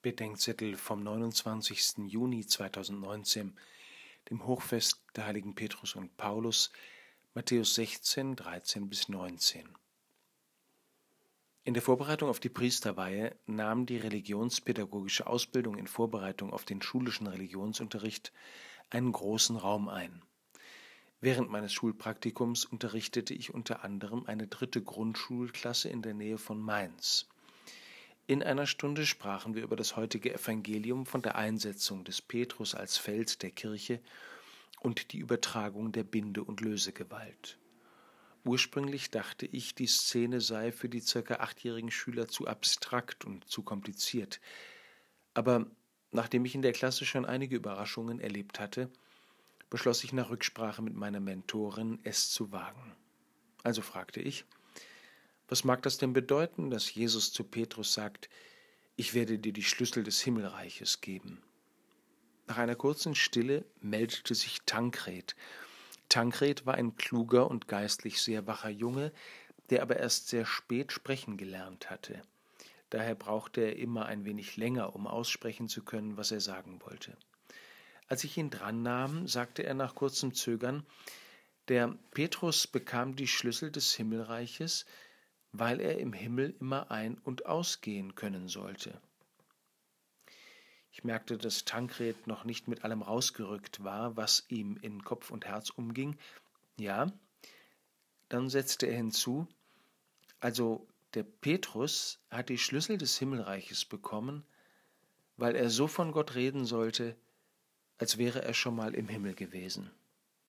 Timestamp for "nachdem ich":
46.10-46.54